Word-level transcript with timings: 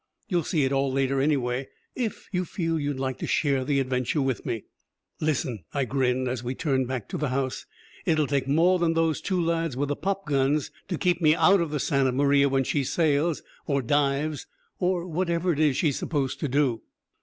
You'll 0.27 0.41
see 0.41 0.63
it 0.63 0.71
all 0.71 0.91
later, 0.91 1.21
anyway 1.21 1.67
if 1.95 2.27
you 2.31 2.43
feel 2.43 2.79
you'd 2.79 2.99
like 2.99 3.19
to 3.19 3.27
share 3.27 3.63
the 3.63 3.79
adventure 3.79 4.19
with 4.23 4.47
me?" 4.47 4.63
"Listen," 5.19 5.63
I 5.75 5.85
grinned 5.85 6.27
as 6.27 6.43
we 6.43 6.55
turned 6.55 6.87
back 6.87 7.07
towards 7.07 7.21
the 7.21 7.29
house, 7.29 7.67
"it'll 8.03 8.25
take 8.25 8.47
more 8.47 8.79
than 8.79 8.95
those 8.95 9.21
two 9.21 9.39
lads 9.39 9.77
with 9.77 9.89
the 9.89 9.95
pop 9.95 10.25
guns 10.25 10.71
to 10.87 10.97
keep 10.97 11.21
me 11.21 11.35
out 11.35 11.61
of 11.61 11.69
the 11.69 11.79
Santa 11.79 12.11
Maria 12.11 12.49
when 12.49 12.63
she 12.63 12.83
sails 12.83 13.43
or 13.67 13.83
dives, 13.83 14.47
or 14.79 15.05
whatever 15.05 15.53
it 15.53 15.59
is 15.59 15.77
she's 15.77 15.99
supposed 15.99 16.39
to 16.39 16.47
do!" 16.47 16.81